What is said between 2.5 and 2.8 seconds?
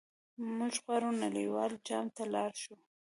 شو.